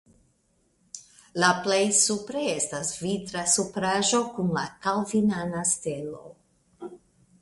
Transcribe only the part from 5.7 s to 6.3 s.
stelo.